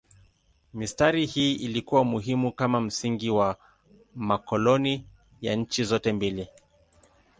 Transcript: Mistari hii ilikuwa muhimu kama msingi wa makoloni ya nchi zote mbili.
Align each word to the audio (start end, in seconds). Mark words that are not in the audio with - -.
Mistari 0.73 1.25
hii 1.25 1.53
ilikuwa 1.53 2.03
muhimu 2.03 2.51
kama 2.51 2.81
msingi 2.81 3.29
wa 3.29 3.57
makoloni 4.15 5.05
ya 5.41 5.55
nchi 5.55 5.83
zote 5.83 6.13
mbili. 6.13 6.47